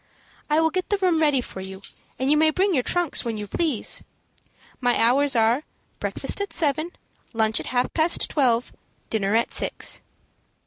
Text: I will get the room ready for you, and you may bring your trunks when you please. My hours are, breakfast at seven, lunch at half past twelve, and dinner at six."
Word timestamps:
I 0.49 0.59
will 0.59 0.71
get 0.71 0.89
the 0.89 0.97
room 0.97 1.19
ready 1.19 1.41
for 1.41 1.61
you, 1.61 1.83
and 2.17 2.31
you 2.31 2.35
may 2.35 2.49
bring 2.49 2.73
your 2.73 2.81
trunks 2.81 3.23
when 3.23 3.37
you 3.37 3.45
please. 3.45 4.01
My 4.79 4.99
hours 4.99 5.35
are, 5.35 5.61
breakfast 5.99 6.41
at 6.41 6.51
seven, 6.53 6.89
lunch 7.33 7.59
at 7.59 7.67
half 7.67 7.93
past 7.93 8.27
twelve, 8.27 8.69
and 8.71 9.09
dinner 9.11 9.35
at 9.35 9.53
six." 9.53 10.01